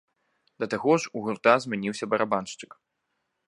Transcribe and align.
Да 0.63 0.67
таго 0.71 0.95
ж 1.03 1.11
у 1.19 1.21
гурта 1.27 1.53
змяніўся 1.65 2.05
барабаншчык. 2.15 2.71